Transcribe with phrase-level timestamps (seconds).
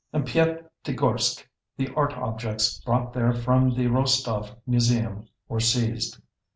[0.11, 1.43] In Pyatigorsk
[1.77, 6.17] the art objects brought there from the Rostov museum were seized.